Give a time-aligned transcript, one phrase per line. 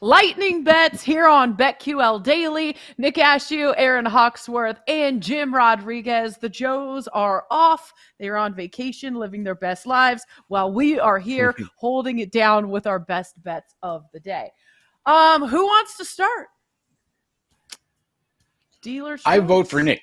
[0.00, 2.76] Lightning bets here on BetQL Daily.
[2.98, 6.36] Nick Ashew, Aaron Hawksworth, and Jim Rodriguez.
[6.36, 7.92] The Joes are off.
[8.20, 12.68] They are on vacation, living their best lives, while we are here holding it down
[12.70, 14.52] with our best bets of the day.
[15.04, 16.46] Um, who wants to start?
[18.80, 19.18] Dealer.
[19.26, 20.02] I vote for Nick.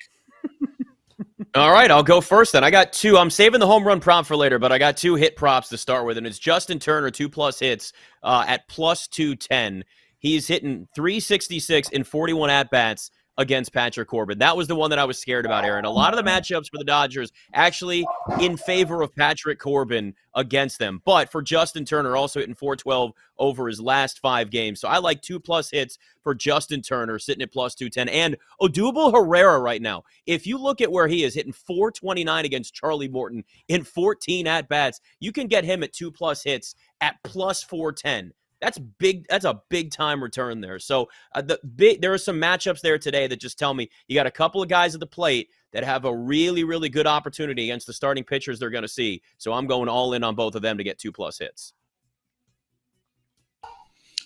[1.54, 2.64] All right, I'll go first then.
[2.64, 3.18] I got two.
[3.18, 5.76] I'm saving the home run prop for later, but I got two hit props to
[5.76, 7.92] start with, and it's Justin Turner, two plus hits
[8.22, 9.84] uh, at plus 210.
[10.18, 14.38] He's hitting 366 in 41 at bats against Patrick Corbin.
[14.38, 15.84] That was the one that I was scared about, Aaron.
[15.84, 18.06] A lot of the matchups for the Dodgers actually
[18.40, 21.02] in favor of Patrick Corbin against them.
[21.04, 24.80] But for Justin Turner, also hitting 412 over his last five games.
[24.80, 28.08] So I like two plus hits for Justin Turner sitting at plus 210.
[28.08, 32.74] And Odubel Herrera right now, if you look at where he is hitting 429 against
[32.74, 37.16] Charlie Morton in 14 at bats, you can get him at two plus hits at
[37.22, 38.32] plus 410.
[38.60, 39.26] That's big.
[39.28, 40.78] That's a big time return there.
[40.78, 44.14] So uh, the big, there are some matchups there today that just tell me you
[44.14, 47.64] got a couple of guys at the plate that have a really, really good opportunity
[47.64, 49.20] against the starting pitchers they're going to see.
[49.36, 51.74] So I'm going all in on both of them to get two plus hits.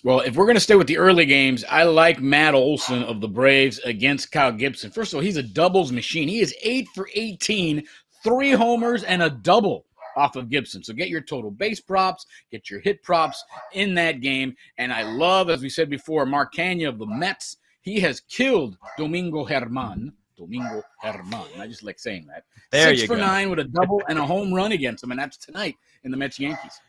[0.03, 3.21] Well, if we're going to stay with the early games, I like Matt Olson of
[3.21, 4.89] the Braves against Kyle Gibson.
[4.89, 6.27] First of all, he's a doubles machine.
[6.27, 7.83] He is eight for 18,
[8.23, 9.85] three homers and a double
[10.15, 10.83] off of Gibson.
[10.83, 14.55] So get your total base props, get your hit props in that game.
[14.77, 17.57] And I love, as we said before, Mark Canha of the Mets.
[17.81, 20.13] He has killed Domingo Herman.
[20.37, 21.45] Domingo Herman.
[21.59, 22.43] I just like saying that.
[22.71, 23.21] There Six you for go.
[23.21, 26.17] nine with a double and a home run against him, and that's tonight in the
[26.17, 26.79] Mets Yankees.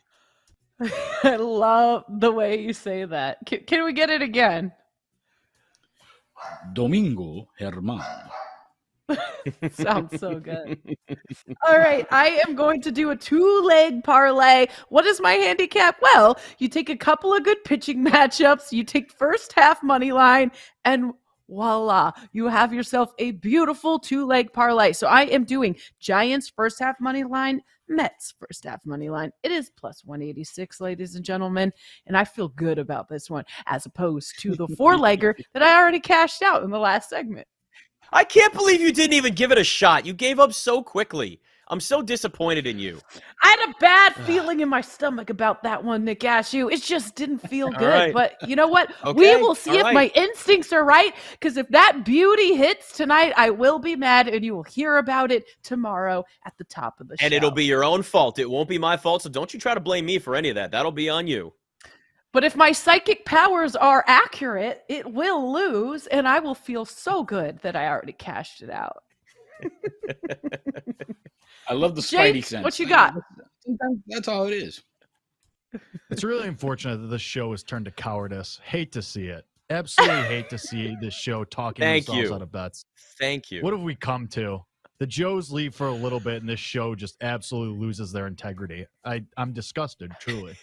[1.25, 3.39] I love the way you say that.
[3.47, 4.73] Can, can we get it again?
[6.73, 8.01] Domingo German.
[9.73, 10.79] Sounds so good.
[11.67, 14.67] All right, I am going to do a two leg parlay.
[14.89, 15.97] What is my handicap?
[16.01, 20.51] Well, you take a couple of good pitching matchups, you take first half money line,
[20.85, 21.13] and
[21.49, 24.93] voila, you have yourself a beautiful two leg parlay.
[24.93, 29.33] So I am doing Giants first half money line, Mets first half money line.
[29.43, 31.73] It is plus 186, ladies and gentlemen.
[32.07, 35.79] And I feel good about this one as opposed to the four legger that I
[35.79, 37.47] already cashed out in the last segment.
[38.13, 40.05] I can't believe you didn't even give it a shot.
[40.05, 41.41] You gave up so quickly.
[41.69, 43.01] I'm so disappointed in you.
[43.43, 46.71] I had a bad feeling in my stomach about that one, Nick Ashew.
[46.71, 47.89] It just didn't feel good.
[47.89, 48.13] right.
[48.13, 48.93] But you know what?
[49.17, 49.95] we will see all if right.
[49.95, 51.15] my instincts are right.
[51.31, 55.33] Because if that beauty hits tonight, I will be mad, and you will hear about
[55.33, 57.25] it tomorrow at the top of the show.
[57.25, 58.39] And it'll be your own fault.
[58.39, 59.23] It won't be my fault.
[59.23, 60.73] So don't you try to blame me for any of that.
[60.73, 61.55] That'll be on you.
[62.33, 67.23] But if my psychic powers are accurate, it will lose, and I will feel so
[67.23, 69.03] good that I already cashed it out.
[71.69, 72.65] I love the Spidey Jake, sense.
[72.65, 73.15] what you got?
[74.07, 74.83] That's all it is.
[76.11, 78.61] It's really unfortunate that this show has turned to cowardice.
[78.65, 79.45] Hate to see it.
[79.71, 82.35] Absolutely hate to see this show talking Thank themselves you.
[82.35, 82.85] out of bets.
[83.19, 83.63] Thank you.
[83.63, 84.65] What have we come to?
[84.99, 88.87] The Joes leave for a little bit, and this show just absolutely loses their integrity.
[89.05, 90.57] I, I'm disgusted, truly.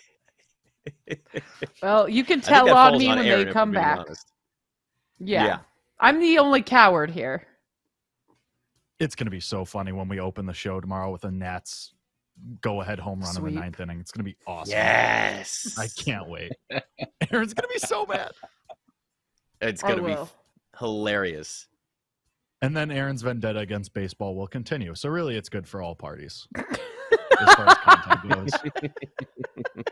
[1.82, 4.06] Well, you can tell that on me on when Aaron, they come back.
[5.20, 5.46] Yeah.
[5.46, 5.60] Yeah.
[6.00, 7.46] I'm the only coward here.
[9.00, 11.94] It's going to be so funny when we open the show tomorrow with a Nats
[12.62, 14.00] go ahead home run in the ninth inning.
[14.00, 14.72] It's going to be awesome.
[14.72, 15.76] Yes.
[15.78, 16.52] I can't wait.
[16.70, 18.32] Aaron's going to be so mad.
[19.62, 20.16] It's going to be
[20.78, 21.68] hilarious.
[22.62, 24.94] And then Aaron's vendetta against baseball will continue.
[24.96, 29.86] So really, it's good for all parties as far as content goes.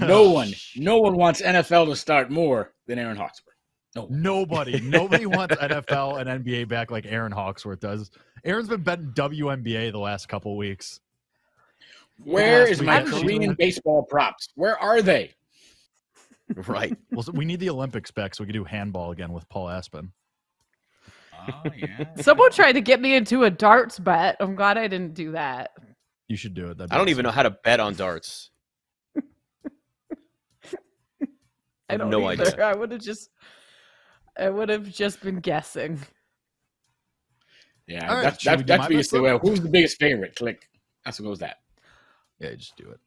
[0.00, 3.56] No oh, one, no one wants NFL to start more than Aaron Hawksworth.
[3.94, 4.22] No one.
[4.22, 8.10] Nobody, nobody wants NFL and NBA back like Aaron Hawksworth does.
[8.44, 11.00] Aaron's been betting WNBA the last couple weeks.
[12.22, 14.48] Where is my week, Korean baseball props?
[14.56, 15.34] Where are they?
[16.66, 16.96] Right.
[17.12, 19.68] Well, so we need the Olympics back so we can do handball again with Paul
[19.68, 20.12] Aspen.
[21.48, 22.06] Oh yeah.
[22.20, 24.36] Someone tried to get me into a darts bet.
[24.40, 25.70] I'm glad I didn't do that.
[26.26, 26.80] You should do it.
[26.90, 28.50] I don't even know how to bet on darts.
[31.88, 32.46] I don't no either.
[32.46, 32.64] idea.
[32.66, 33.30] I would have just,
[34.38, 35.98] I would have just been guessing.
[37.86, 39.16] Yeah, All right, that's should we that's do that's my what you best say.
[39.16, 39.24] then?
[39.24, 40.36] Well, who's the biggest favorite?
[40.36, 40.68] Click.
[41.04, 41.56] That's what goes that.
[42.38, 43.00] Yeah, just do it.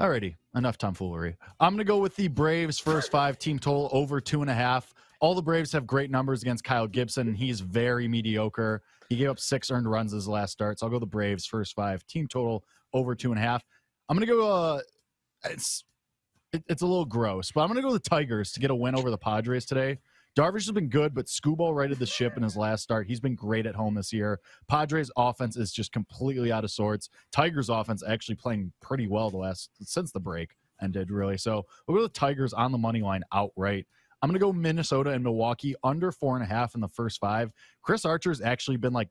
[0.00, 1.36] Alrighty, enough tomfoolery.
[1.60, 4.92] I'm gonna go with the Braves first five team total over two and a half.
[5.20, 7.28] All the Braves have great numbers against Kyle Gibson.
[7.28, 8.82] and He's very mediocre.
[9.08, 11.74] He gave up six earned runs his last start, so I'll go the Braves first
[11.76, 13.62] five team total over two and a half.
[14.08, 14.50] I'm gonna go.
[14.50, 14.80] Uh,
[15.48, 15.84] it's
[16.54, 18.74] it, it's a little gross, but I'm gonna go with the Tigers to get a
[18.74, 19.98] win over the Padres today.
[20.36, 23.06] Darvish has been good, but Skubal righted the ship in his last start.
[23.06, 24.40] He's been great at home this year.
[24.68, 27.08] Padres offense is just completely out of sorts.
[27.30, 31.38] Tigers offense actually playing pretty well the last since the break ended, really.
[31.38, 33.86] So we'll go the Tigers on the money line outright.
[34.22, 37.52] I'm gonna go Minnesota and Milwaukee under four and a half in the first five.
[37.82, 39.08] Chris Archer's actually been like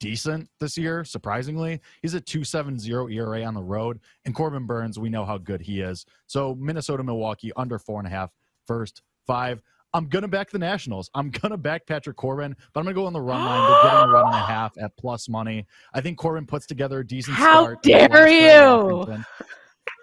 [0.00, 1.80] decent this year, surprisingly.
[2.02, 4.00] He's a 2.70 ERA on the road.
[4.24, 6.04] And Corbin Burnes, we know how good he is.
[6.26, 8.30] So Minnesota, Milwaukee under four and a half,
[8.66, 9.60] first five.
[9.94, 11.10] I'm gonna back the Nationals.
[11.14, 13.70] I'm gonna back Patrick Corbin, but I'm gonna go on the run line.
[13.70, 15.66] They're getting a run and a half at plus money.
[15.94, 17.86] I think Corbin puts together a decent How start.
[17.86, 19.24] in his last dare you!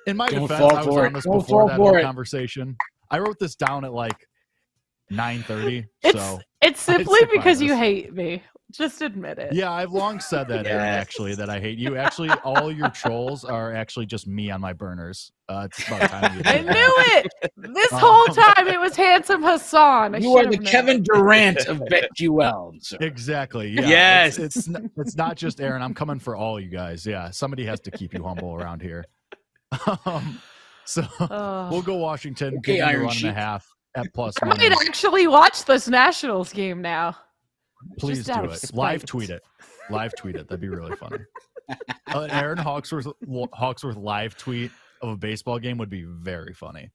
[0.07, 2.75] In my Don't defense, I was on this before that whole conversation.
[3.11, 4.27] I wrote this down at like
[5.11, 5.85] 9:30.
[6.01, 8.41] It's so it's simply because you hate me.
[8.73, 9.53] Just admit it.
[9.53, 11.01] Yeah, I've long said that, Aaron, Yes.
[11.01, 11.95] actually, that I hate you.
[11.95, 15.31] Actually, all your trolls are actually just me on my burners.
[15.47, 17.27] Uh, it's about time you I knew it.
[17.57, 20.15] This whole Um, time it was handsome Hassan.
[20.15, 20.71] I You are the have known.
[20.71, 22.97] Kevin Durant of BetQL, sir.
[23.01, 23.69] Exactly.
[23.69, 23.87] Yeah.
[23.87, 24.39] Yes.
[24.39, 25.81] It's, it's, n- it's not just Aaron.
[25.81, 27.05] I'm coming for all you guys.
[27.05, 27.29] Yeah.
[27.29, 29.05] Somebody has to keep you humble around here.
[30.05, 30.39] Um,
[30.85, 31.71] so Ugh.
[31.71, 32.57] we'll go Washington.
[32.57, 33.29] Okay, give them a Iron run and Sheik.
[33.31, 33.65] a half
[33.95, 37.15] at plus I might actually watch this Nationals game now.
[37.97, 38.73] Please do it.
[38.73, 39.43] Live tweet it.
[39.89, 40.47] Live tweet it.
[40.47, 41.19] That'd be really funny.
[42.13, 43.07] Uh, Aaron Hawksworth,
[43.53, 44.71] Hawksworth live tweet
[45.01, 46.91] of a baseball game would be very funny.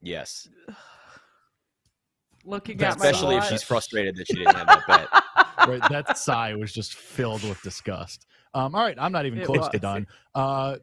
[0.00, 0.48] Yes.
[2.44, 5.22] Looking at my Especially if she's frustrated that she didn't have that bet.
[5.68, 9.46] right that sigh was just filled with disgust um all right i'm not even It
[9.46, 10.76] close to done uh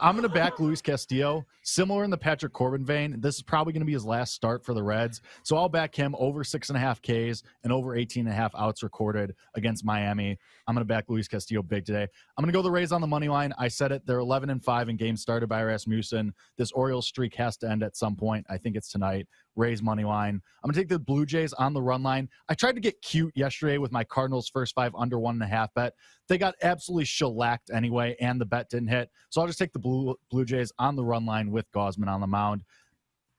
[0.00, 1.46] i'm gonna back luis castillo.
[1.62, 4.74] Similar in the patrick corbin vein this is probably gonna be his last start for
[4.74, 5.20] the reds.
[5.42, 8.36] So i'll back him over six and a half ks and over 18 and a
[8.36, 10.38] half outs recorded against miami.
[10.66, 12.06] I'm gonna back luis castillo big today.
[12.36, 13.52] I'm gonna go the rays on the money line.
[13.58, 16.32] I said it they're 11 and 5 in games started by rasmussen.
[16.56, 18.46] This orioles streak has to end at some point.
[18.48, 19.26] I think it's tonight
[19.60, 22.74] rays money line i'm gonna take the blue jays on the run line I tried
[22.74, 25.94] to get cute yesterday with my Cardinals first five under one and a half bet.
[26.28, 29.10] They got absolutely shellacked anyway, and the bet didn't hit.
[29.28, 32.20] So I'll just take the Blue Blue Jays on the run line with Gausman on
[32.20, 32.64] the mound.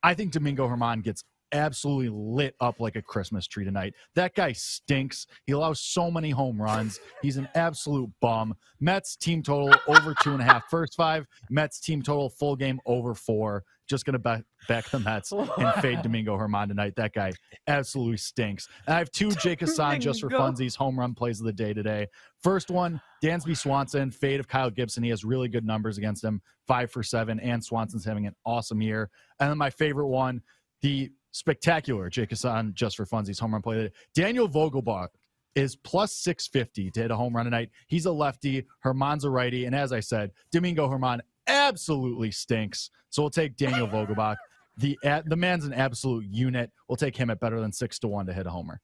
[0.03, 1.23] I think Domingo Herman gets
[1.53, 3.93] absolutely lit up like a Christmas tree tonight.
[4.15, 5.27] That guy stinks.
[5.45, 6.99] He allows so many home runs.
[7.21, 8.55] He's an absolute bum.
[8.79, 11.27] Mets team total over two and a half first five.
[11.49, 13.65] Mets team total full game over four.
[13.91, 16.93] Just gonna back back the Mets and fade Domingo Herman tonight.
[16.95, 17.33] That guy
[17.67, 18.69] absolutely stinks.
[18.87, 21.73] And I have two Jake Hassan just for funsies home run plays of the day
[21.73, 22.07] today.
[22.41, 25.03] First one, Dansby Swanson, fade of Kyle Gibson.
[25.03, 28.81] He has really good numbers against him, five for seven, and Swanson's having an awesome
[28.81, 29.09] year.
[29.41, 30.41] And then my favorite one,
[30.81, 33.75] the spectacular Jake Hassan just for funsies home run play.
[33.75, 33.95] of the day.
[34.15, 35.09] Daniel Vogelbach
[35.55, 37.71] is plus 650 to hit a home run tonight.
[37.87, 41.21] He's a lefty, Herman's a righty, and as I said, Domingo Herman
[41.51, 42.89] absolutely stinks.
[43.09, 44.37] So we'll take Daniel Vogelbach.
[44.77, 46.71] The the man's an absolute unit.
[46.87, 48.79] We'll take him at better than six to one to hit a homer.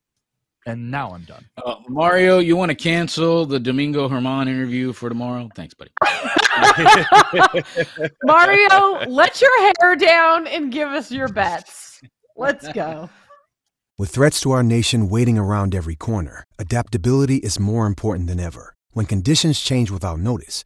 [0.65, 1.45] And now I'm done.
[1.65, 5.49] Uh, Mario, you want to cancel the Domingo Herman interview for tomorrow?
[5.55, 5.91] Thanks, buddy.
[8.23, 12.01] Mario, let your hair down and give us your bets.
[12.35, 13.09] Let's go.
[13.97, 18.75] With threats to our nation waiting around every corner, adaptability is more important than ever.
[18.91, 20.65] When conditions change without notice,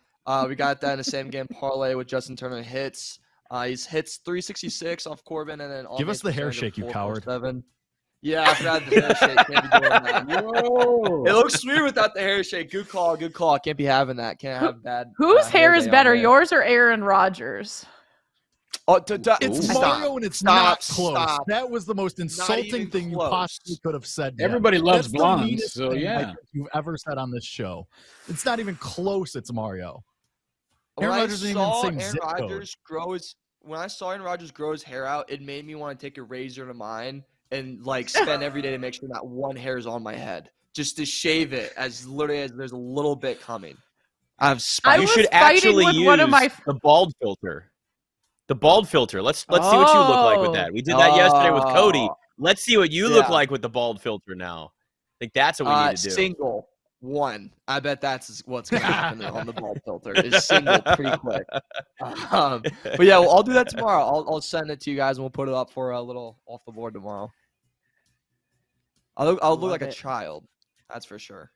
[0.25, 3.19] Uh, we got that in the same game parlay with Justin Turner hits.
[3.49, 7.23] Uh, he's hits 366 off Corbin and then Give us the hair shake, you coward.
[7.25, 7.63] 447.
[8.23, 9.37] Yeah, I forgot the hair shake.
[9.47, 10.43] Can't be doing that.
[10.45, 11.25] Whoa.
[11.25, 12.69] It looks weird without the hair shake.
[12.71, 13.57] Good call, good call.
[13.59, 14.37] Can't be having that.
[14.39, 15.11] Can't have bad.
[15.17, 17.83] Whose uh, hair is better, yours or Aaron Rodgers?
[18.87, 19.99] Oh, d- d- It's stop.
[19.99, 21.11] Mario and it's Stop, not close.
[21.13, 21.43] stop.
[21.47, 24.37] That was the most insulting even thing you possibly could have said.
[24.37, 24.49] to him.
[24.49, 26.25] Everybody loves That's blondes, meanest so yeah.
[26.27, 27.87] think you've ever said on this show.
[28.27, 29.35] It's not even close.
[29.35, 30.03] It's Mario.
[31.01, 32.39] When Aaron I Rodgers isn't even in saw same Aaron zip code.
[32.51, 35.75] Rodgers grow his when I saw Aaron Rodgers grow his hair out, it made me
[35.75, 39.07] want to take a razor to mine and like spend every day to make sure
[39.09, 42.71] not one hair is on my head, just to shave it as literally as there's
[42.71, 43.77] a little bit coming.
[44.39, 47.71] I have I you was should fighting actually use one of my- the bald filter.
[48.47, 49.21] The bald filter.
[49.21, 50.53] Let's let's see what you look like with Oh.
[50.53, 50.73] that.
[50.73, 51.99] We did that yesterday with Cody.
[52.09, 54.71] Oh, Let's see what you look like with the bald filter now.
[54.73, 56.09] I think that's what we uh, need to do.
[56.09, 56.67] single
[57.01, 57.51] one.
[57.67, 60.13] I bet that's what's gonna happen on the ball filter.
[60.13, 61.45] Is single pretty quick.
[62.31, 64.03] Um, but yeah, well, I'll do that tomorrow.
[64.03, 66.39] I'll, I'll send it to you guys and we'll put it up for a little
[66.47, 67.31] off the board tomorrow.
[69.17, 70.45] I'll look, I'll look Love like a child.
[70.89, 71.51] That's for sure.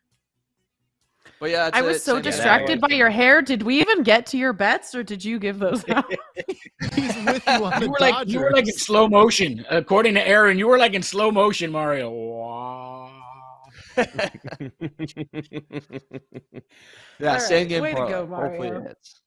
[1.40, 2.02] But yeah, I was it.
[2.02, 3.42] so Send distracted by your hair.
[3.42, 6.06] Did we even get to your bets, or did you give those out?
[6.94, 9.66] He's with you on the You were like you were like in slow motion.
[9.70, 12.12] According to Aaron, you were like in slow motion, Mario.
[12.12, 13.04] Wow.
[17.20, 18.12] Yeah, All same game way to parlay.
[18.12, 18.72] go, Hopefully Mario.
[18.72, 19.22] it hits.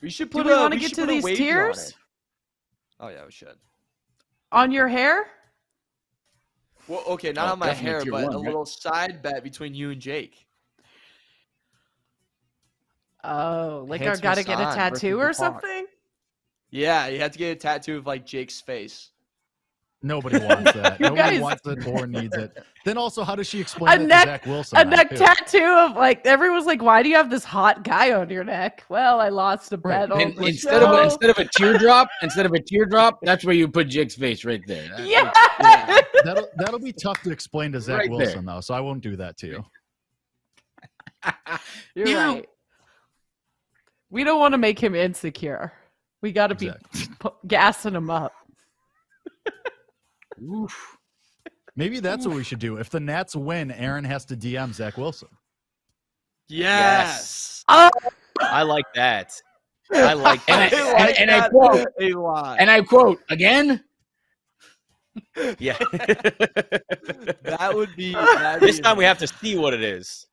[0.00, 1.94] We should Do we want to get to these wager on tiers.
[3.00, 3.56] Oh yeah, we should.
[4.52, 5.26] on your hair?
[6.86, 8.38] Well, okay, not Oh, on my hair, but one, a right?
[8.38, 10.46] little side bet between you and Jake.
[13.22, 15.60] Oh, like I Hans gotta get a tattoo or versus the Hawk.
[15.62, 15.86] something?
[16.70, 19.10] Yeah, you have to get a tattoo of like Jake's face.
[20.02, 20.96] Nobody wants that.
[21.00, 22.56] You Nobody guys- wants it or needs it.
[22.86, 24.78] Then also, how does she explain A it neck- to Zach Wilson?
[24.78, 25.16] A neck too?
[25.16, 28.82] tattoo of like everyone's like, why do you have this hot guy on your neck?
[28.88, 30.08] Well, I lost a Right.
[30.08, 31.00] bet on And instead of show.
[31.00, 34.44] a, instead of a teardrop, instead of a teardrop, that's where you put Jake's face
[34.46, 34.88] right there.
[34.88, 35.30] That- yeah.
[35.60, 36.00] Yeah.
[36.24, 38.16] That'll that'll be tough to explain to Zach Right there.
[38.18, 39.64] Wilson though, so I won't do that to you.
[41.94, 42.48] You're You- right.
[44.10, 45.72] We don't want to make him insecure.
[46.22, 47.14] We got to be Exactly.
[47.20, 48.32] pu- gassing him up.
[50.42, 50.96] Oof.
[51.76, 52.76] Maybe that's what we should do.
[52.78, 55.28] If the Nats win, Aaron has to DM Zach Wilson.
[56.48, 57.64] Yes.
[57.68, 59.32] I like that.
[59.92, 61.00] I like And I- that.
[61.18, 62.56] and- and I quote- a lot.
[62.60, 63.82] And I quote again.
[65.58, 65.76] yeah.
[67.42, 70.26] that would be that'd this be time we have to see what it is.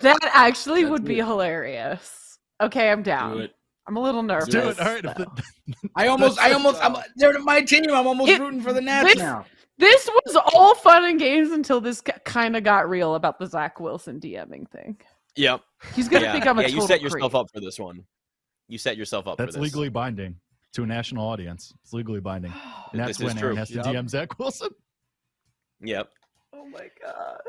[0.00, 1.24] That actually Let's would be it.
[1.26, 2.38] hilarious.
[2.60, 3.40] Okay, I'm Do down.
[3.42, 3.52] it.
[3.86, 4.48] I'm a little nervous.
[4.48, 4.80] Do it.
[4.80, 5.04] All right.
[5.04, 7.84] If I almost, I almost, I'm, they're my team.
[7.90, 9.44] I'm almost It- rooting for the Nats this- now.
[9.76, 13.80] This was all fun and games until this kind of got real about the Zach
[13.80, 14.96] Wilson DMing thing.
[15.34, 15.62] Yep.
[15.96, 16.32] He's gonna yeah.
[16.32, 17.40] think I'm a yeah, total you set yourself creep.
[17.40, 18.04] up for this one.
[18.68, 19.62] You set yourself up that's for this.
[19.64, 20.36] legally binding
[20.74, 21.74] to a national audience.
[21.82, 22.52] It's legally binding.
[22.94, 23.38] Nats This is win.
[23.38, 23.56] Aaron true.
[23.56, 24.68] has to DM Zach Wilson.
[25.82, 26.08] Yep.
[26.54, 27.40] Oh my god.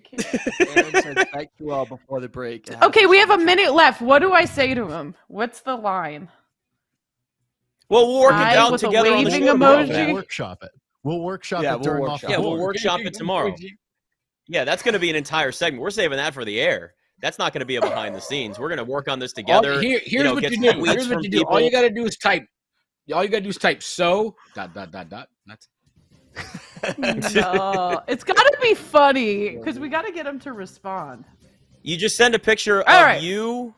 [0.00, 0.76] I can't.
[0.76, 2.70] Aaron said BetQL before the break.
[2.82, 4.00] Okay, we have a minute left.
[4.00, 5.14] What do I say to him?
[5.28, 6.28] What's the line?
[7.88, 9.56] Well, we'll work it out with a together on the show.
[9.56, 10.06] emoji.
[10.06, 10.70] We'll workshop it.
[11.02, 13.54] We'll workshop Yeah, it we'll during workshop the Yeah, we'll workshop it tomorrow.
[14.46, 15.82] Yeah, that's going to be an entire segment.
[15.82, 16.94] We're saving that for the air.
[17.20, 18.58] That's not going to be a behind the scenes.
[18.58, 19.80] We're going to work on this All- together.
[19.80, 20.84] here, here's know, what get you do.
[20.84, 21.42] Here's what you do.
[21.42, 22.44] All you got to do is type.
[23.12, 25.28] All you got to do is type so dot dot dot dot.
[25.46, 25.68] That's
[27.34, 31.24] no, it's got to be funny because we got to get him to respond.
[31.82, 33.22] You just send a picture All of right.
[33.22, 33.74] you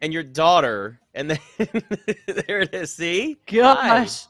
[0.00, 1.38] and your daughter, and then
[2.46, 2.94] there it is.
[2.94, 4.26] See, Gosh.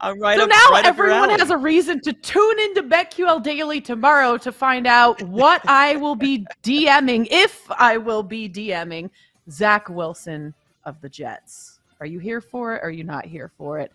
[0.00, 0.50] I'm right so up.
[0.50, 5.20] now right everyone has a reason to tune into BetQL Daily tomorrow to find out
[5.22, 9.10] what I will be DMing, if I will be DMing
[9.50, 10.54] Zach Wilson
[10.84, 11.80] of the Jets.
[11.98, 12.78] Are you here for it?
[12.78, 13.92] Or are you not here for it?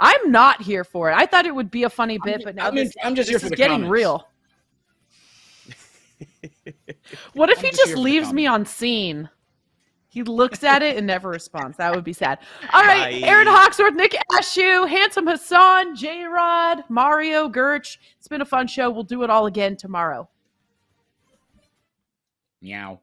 [0.00, 1.14] I'm not here for it.
[1.14, 3.30] I thought it would be a funny bit, but now I'm, in- this, I'm just
[3.30, 3.90] this here is for getting comments.
[3.92, 4.28] real.
[7.34, 9.28] What if I'm he just just here for the leaves me on scene?
[10.08, 11.76] He looks at it and never responds.
[11.76, 12.38] That would be sad.
[12.72, 13.28] All right, Bye.
[13.28, 17.98] Aaron Hawksworth, Nick Ashew, Handsome Hassan, J Rod, Mario Gerch.
[18.18, 18.90] It's been a fun show.
[18.90, 20.28] We'll do it all again tomorrow.
[22.62, 23.00] meow.